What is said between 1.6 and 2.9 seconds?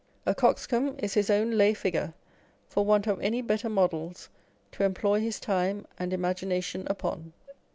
figure, for